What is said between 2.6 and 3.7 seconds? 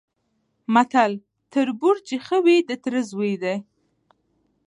د تره زوی دی؛